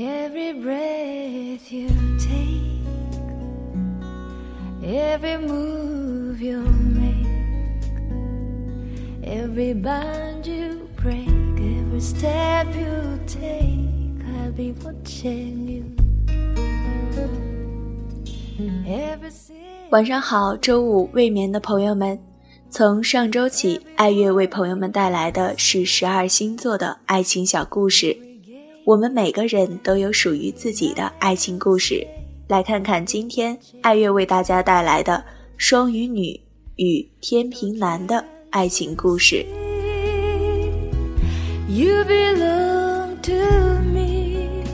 [0.00, 1.88] Every breath you
[2.20, 2.86] take,
[4.80, 7.26] every move you make,
[9.24, 11.26] every bond you break,
[11.58, 15.82] every step you take, I'll be watching you.
[18.86, 19.32] Every
[19.90, 22.20] 晚上好，周五未眠的朋友们，
[22.70, 28.27] 从上周起，爱乐为朋友们带来的是十二星座的爱情小故事。
[28.88, 32.06] 我们每个人都有属于自己的爱情故事，
[32.48, 35.22] 来看看今天爱乐为大家带来的
[35.58, 36.40] 双鱼女
[36.76, 39.44] 与天平男的爱情故事。
[41.68, 43.34] you belong to
[43.92, 44.64] me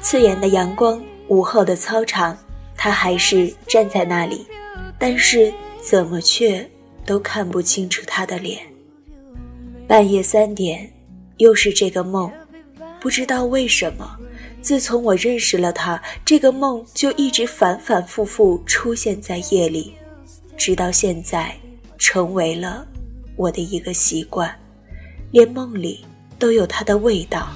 [0.00, 2.36] 刺眼的阳光，午后的操场，
[2.76, 4.44] 他还是站在那里，
[4.98, 6.68] 但是怎么却
[7.04, 8.58] 都看不清楚他的脸。
[9.86, 10.90] 半夜三点。
[11.38, 12.30] 又是这个梦，
[13.00, 14.16] 不知道为什么，
[14.62, 19.94] 自从我认识了他，这个梦就一直反反复复出现在夜里，
[20.56, 21.54] 直到现在，
[21.98, 22.86] 成为了
[23.36, 24.50] 我的一个习惯，
[25.30, 26.04] 连梦里
[26.38, 27.48] 都有他的味道，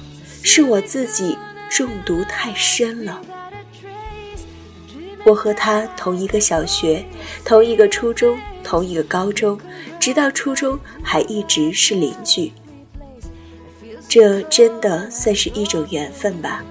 [0.43, 1.35] 是我自己
[1.69, 3.21] 中毒太深了。
[5.23, 7.05] 我和他同一个小学，
[7.43, 9.59] 同一个初中，同一个高中，
[9.99, 12.51] 直到初中还一直是邻居。
[14.11, 16.61] 这真的算是一种缘分吧。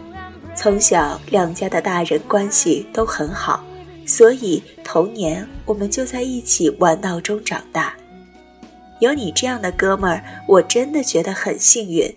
[0.54, 3.64] 从小两家的大人关系都很好，
[4.04, 7.96] 所以童年我们就在一起玩闹中长大。
[8.98, 12.14] 有你这样的哥们儿，我真的觉得很幸运。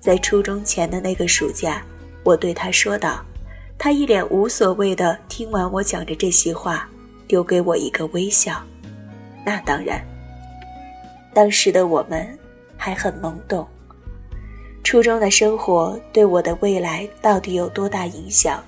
[0.00, 1.80] 在初中前的那个暑假，
[2.24, 3.24] 我对他说道，
[3.78, 6.88] 他一脸无所谓的听完我讲着这些话，
[7.28, 8.60] 丢给我一个微笑。
[9.46, 10.04] 那当然，
[11.32, 12.26] 当时的我们
[12.76, 13.64] 还很懵懂。
[14.90, 18.60] 初中的生活对我的未来到底有多大影响？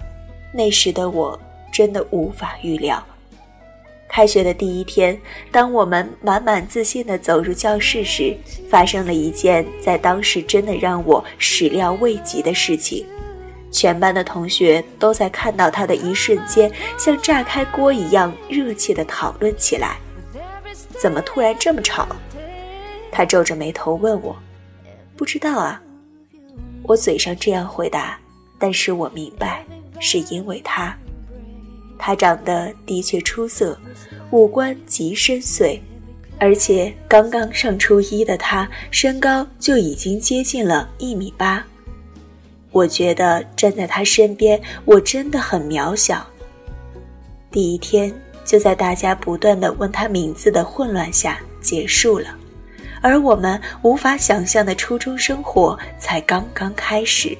[0.53, 1.37] 那时的我
[1.73, 3.05] 真的无法预料。
[4.08, 5.20] 开学的第一天，
[5.51, 8.36] 当我们满满自信地走入教室时，
[8.70, 13.05] 发生了一件在当时真的让我始料未及的事情。
[13.73, 19.97] 全班的同学都在看到他的一瞬间，像炸开锅一样热切地讨论起来
[21.02, 22.07] ：“怎么突然这么吵？”
[23.11, 24.36] 他皱着眉头问我
[25.18, 25.83] ：“不知道啊。”
[26.85, 28.19] 我嘴上这样回答，
[28.59, 29.65] 但是我明白，
[30.01, 30.97] 是因为他，
[31.98, 33.79] 他长得的确出色，
[34.31, 35.79] 五官极深邃，
[36.39, 41.65] 而且刚刚上初一的他，身高就已经接近了一米八。
[42.73, 46.27] 我觉得站在他身边，我真的很渺小。
[47.51, 48.13] 第一天
[48.45, 52.37] 就在大家不断的问他名字的混乱下结束了。
[53.02, 57.36] 而我们无法想象的初中生活才刚刚开始。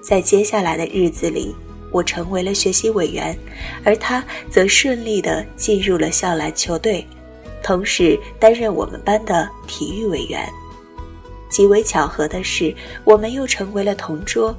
[0.00, 1.54] 在接下来的日子里，
[1.90, 3.36] 我成为了学习委员，
[3.84, 7.06] 而他则顺利地进入了校篮球队，
[7.62, 10.48] 同时担任我们班的体育委员。
[11.50, 14.56] 极为巧合的是，我们又成为了同桌。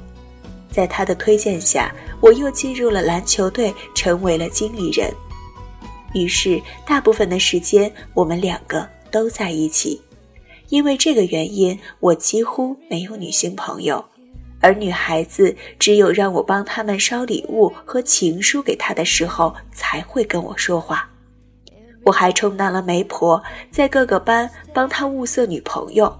[0.70, 5.10] 在他的推荐下，我又进入了篮球队，成为了经理人。
[6.12, 8.86] 于是，大部分的时间，我们两个。
[9.16, 9.98] 都在一起，
[10.68, 14.04] 因为这个原因，我几乎没有女性朋友，
[14.60, 21.08] 而女孩子只有让我帮他们捎礼物和情书给她的时候才会跟我说话。
[22.04, 26.14] 我还充当了媒婆，在各个班帮她物色女朋友。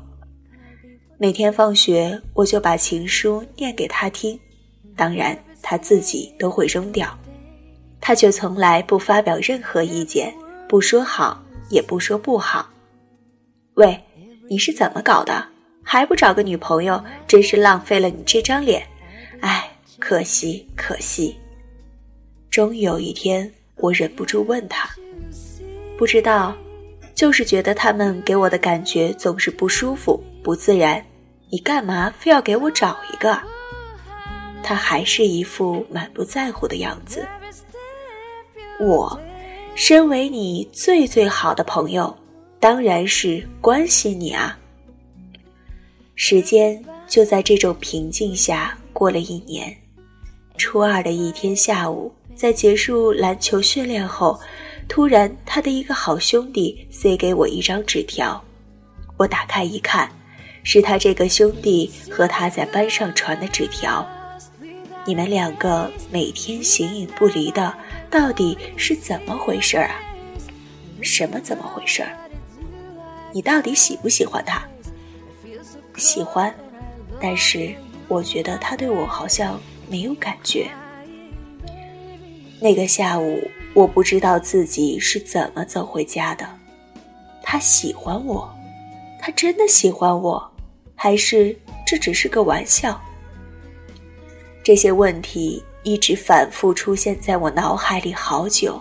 [1.19, 4.41] 每天放学，我就把情书念给她听，
[4.97, 7.07] 当然她自己都会扔掉，
[8.01, 10.33] 她却从来不发表任何意见，
[10.67, 12.67] 不说好，也不说不好。
[13.77, 14.03] 喂，
[14.49, 15.49] 你是怎么搞的？
[15.83, 18.83] 还不找个女朋友，真是浪费了你这张脸！
[19.41, 21.37] 哎，可惜可惜。
[22.51, 24.89] 终于有一天，我忍不住问他
[25.99, 26.57] ：“不知道，
[27.15, 31.05] 就是觉得他们给我的感觉总是不舒服、不自然。
[31.51, 33.39] 你干嘛非要给我找一个？”
[34.65, 37.29] 他还是一副满不在乎的样子。
[38.81, 39.21] 我，
[39.75, 42.17] 身为你最最好的朋友。
[42.59, 44.59] 当然是关心你啊！
[46.15, 49.77] 时间就在这种平静下过了一年。
[50.57, 54.41] 初二的一天下午，在结束篮球训练后，
[54.89, 58.43] 突然他的一个好兄弟塞给我一张纸条。
[59.19, 60.11] 我打开一看，
[60.63, 64.07] 是他这个兄弟和他在班上传的纸条。
[65.05, 67.73] 你们两个每天形影不离的，
[68.11, 69.95] 到底是怎么回事啊？
[71.03, 72.03] 什么怎么回事？
[73.37, 74.67] 你到底喜不喜欢他？
[75.99, 76.55] 喜欢，
[77.21, 77.75] 但是
[78.09, 79.61] 我觉得他对我好像
[79.91, 80.71] 没有感觉。
[82.63, 86.49] 那个下午，我不知道自己是怎么走回家的。
[87.43, 88.51] 他喜欢我，
[89.21, 90.51] 他真的喜欢我，
[90.95, 91.55] 还是
[91.87, 92.99] 这只是个玩笑？
[94.65, 98.81] 这些问题一直反复出现在我脑海里好久，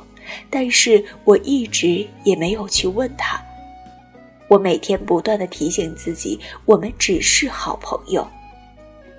[0.50, 3.45] 但是我一直也没有去问他。
[4.48, 8.28] 我每天不断的提醒自己，我们只是好朋友。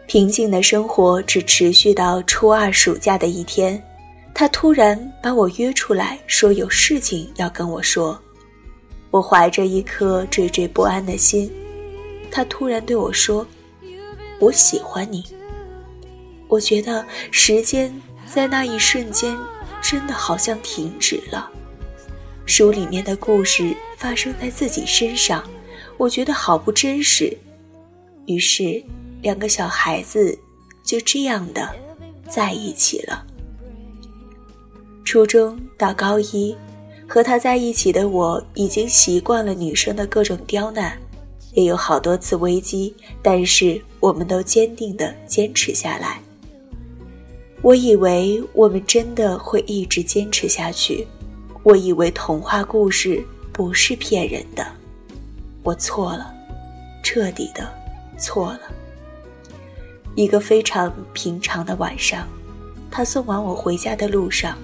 [0.06, 3.82] 平静的生活只持续到初二暑假的一天，
[4.32, 8.16] 他突然把我约出来，说有事情要跟我说。
[9.10, 11.50] 我怀着一颗惴惴不安的心，
[12.30, 13.46] 他突然对我说
[14.38, 15.24] ：“我喜欢你。”
[16.48, 17.92] 我觉得时间
[18.26, 19.36] 在那一瞬间
[19.82, 21.50] 真的好像停止了。
[22.44, 25.42] 书里面的故事发生在自己身上，
[25.96, 27.36] 我觉得好不真实。
[28.26, 28.82] 于是，
[29.22, 30.38] 两个小孩子
[30.82, 31.68] 就这样的
[32.28, 33.24] 在一起了。
[35.04, 36.54] 初中到高一，
[37.08, 40.98] 和他在一起的我已经习惯了女生的各种刁难，
[41.54, 46.20] 也有好多次危机，但是我们都坚定的坚持下来。
[47.62, 51.06] 我以为我们真的会一直坚持下去。
[51.62, 53.24] 我以为童话故事
[53.56, 54.66] 不是骗人的，
[55.62, 56.30] 我错了，
[57.02, 57.66] 彻底的
[58.18, 58.60] 错了。
[60.14, 62.28] 一个非常平常的晚上，
[62.90, 64.58] 他送完我回家的路上，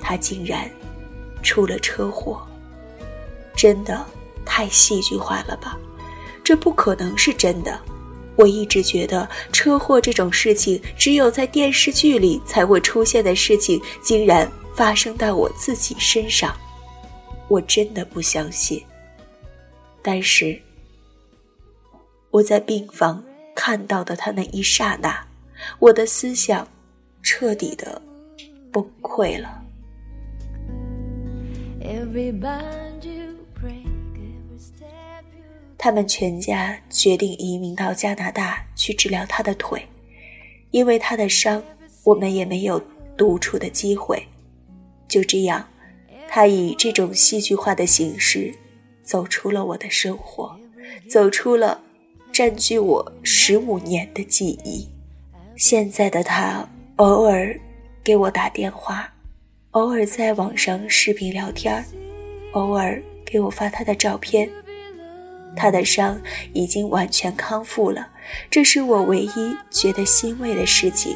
[0.00, 0.66] 他竟然
[1.42, 2.40] 出了车祸。
[3.54, 4.02] 真的
[4.46, 5.76] 太戏剧化了吧？
[6.42, 7.78] 这不可能是真的。
[8.36, 14.50] 我一直觉得车祸这种事情只有在电视剧里才会出现的事情，竟然。
[14.74, 16.50] 发生在我自己身上，
[17.52, 18.82] 我真的不相信。
[20.00, 20.58] 但是
[22.30, 23.22] 我在病房
[23.54, 25.26] 看到的他那一刹那，
[25.78, 26.66] 我的思想
[27.22, 28.00] 彻底的
[28.72, 29.62] 崩溃了。
[35.76, 39.86] 他们全家决定移民到加拿大去治疗他的腿，
[40.70, 41.62] 因为他的伤，
[42.02, 42.82] 我们也没有
[43.14, 44.26] 独处的机会。
[45.06, 45.68] 就这样，
[46.34, 48.54] 他以这种戏剧化的形式
[49.02, 50.58] 走出了我的生活，
[51.06, 51.78] 走出了
[52.32, 54.88] 占据我十五年的记忆。
[55.56, 57.54] 现在的他偶尔
[58.02, 59.12] 给我打电话，
[59.72, 61.84] 偶尔在网上视频聊天
[62.52, 64.48] 偶尔给我发他的照片。
[65.54, 66.18] 他的伤
[66.54, 68.08] 已经完全康复了，
[68.50, 71.14] 这是我唯一觉得欣慰的事情。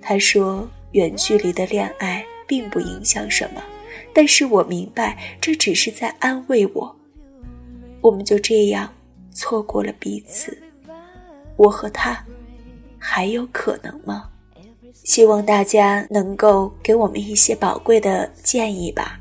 [0.00, 3.62] 他说：“远距离的恋爱。”并不影响什么，
[4.12, 6.96] 但是我明白这只是在安慰我。
[8.00, 8.92] 我们就这样
[9.32, 10.56] 错过了彼此，
[11.56, 12.24] 我和他
[12.98, 14.28] 还有可能吗？
[15.04, 19.18] 希望大家能够给我们一些宝贵的建议吧。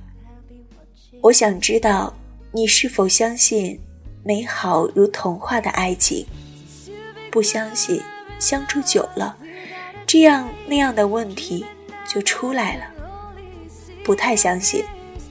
[1.22, 2.14] 我想知道
[2.52, 3.80] 你是否相信
[4.24, 6.26] 美好如童话的爱情？
[7.32, 8.02] 不相信，
[8.40, 9.38] 相处久了，
[10.06, 11.66] 这样那样的问题
[12.08, 12.86] 就出来了。
[14.10, 14.84] 不太相信，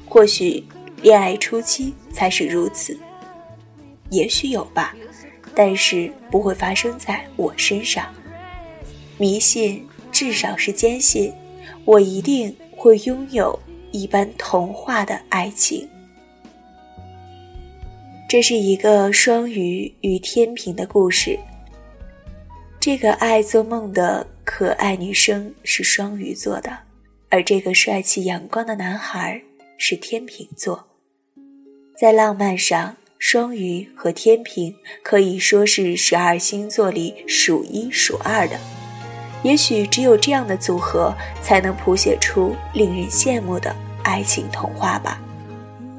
[0.06, 0.62] 或许
[1.02, 2.96] 恋爱初期才是如此，
[4.10, 4.94] 也许有吧，
[5.52, 8.06] 但是不会发生在我身上。
[9.16, 11.32] 迷信至少是坚信，
[11.84, 13.58] 我一定会拥有
[13.90, 15.88] 一般童话的爱情。
[18.28, 21.36] 这是一个双鱼与天平的故事。
[22.78, 26.87] 这个爱做梦的可爱女生是双鱼座的。
[27.30, 29.42] 而这个帅气阳光的男孩
[29.76, 30.86] 是天秤座，
[31.98, 38.58] 在浪漫上，双鱼和天平可以说是十二星座里数一数二的。
[39.44, 45.20] 也许只有这样的组合，才能谱写出令人羡慕的爱情童话吧。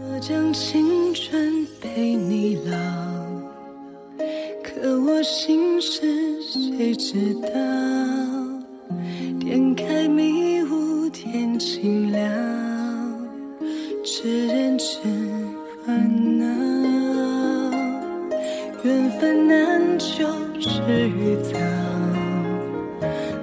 [0.02, 2.76] 我将青春陪你老，
[4.64, 7.50] 可我心事谁知道？
[9.40, 10.39] 点开迷
[14.80, 15.10] 吃人吃
[15.86, 16.46] 烦恼，
[18.84, 20.26] 缘分难求
[20.58, 20.70] 知
[21.10, 21.60] 与早，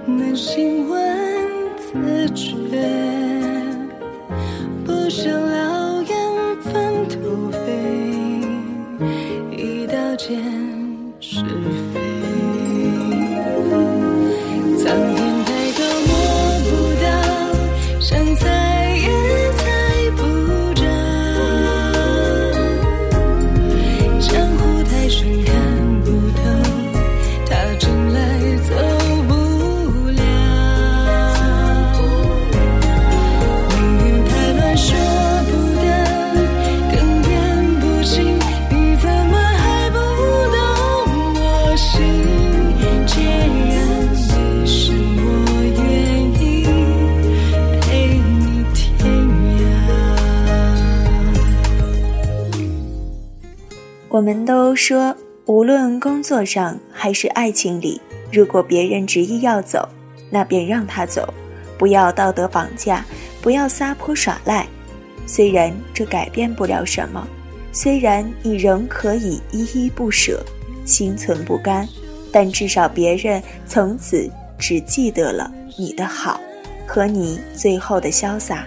[0.07, 0.99] 难心问
[1.77, 2.49] 自觉，
[4.87, 6.17] 不想老眼
[6.63, 7.61] 分土飞，
[9.55, 10.43] 一刀剑
[11.21, 11.45] 是
[54.17, 58.01] 我们都说，无论工作上还是爱情里，
[58.33, 59.87] 如果别人执意要走，
[60.31, 61.29] 那便让他走，
[61.77, 63.05] 不要道德绑架，
[63.43, 64.67] 不要撒泼耍赖。
[65.27, 67.29] 虽然这改变不了什么，
[67.73, 70.43] 虽然你仍可以依依不舍，
[70.87, 71.87] 心存不甘，
[72.33, 74.27] 但至少别人从此
[74.59, 76.41] 只记得了你的好，
[76.87, 78.65] 和你最后的潇洒。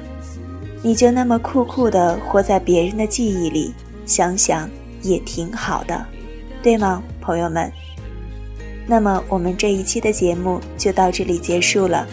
[0.84, 3.74] 你就那么酷酷的活在别人的记忆里，
[4.06, 4.70] 想想
[5.02, 6.06] 也挺好的，
[6.62, 7.72] 对吗，朋友们？
[8.88, 12.08] 那么我们这一期的节目就到这里结束了，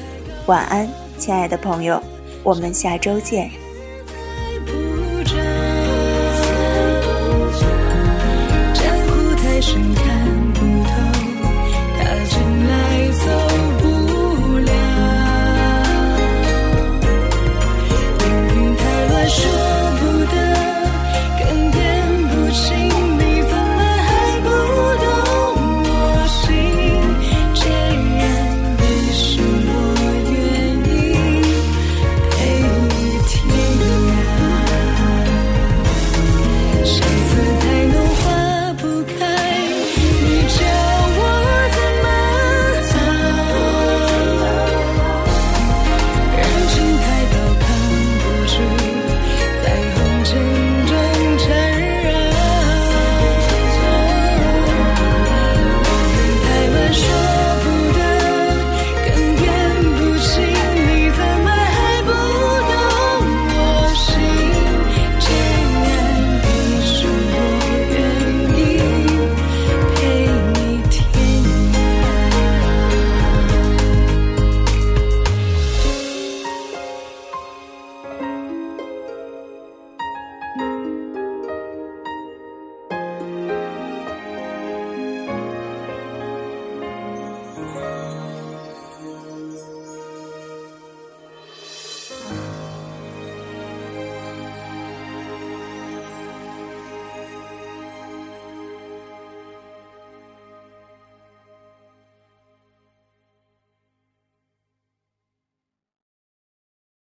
[0.47, 0.89] 晚安，
[1.19, 2.03] 亲爱的朋友，
[2.43, 3.51] 我们下周见。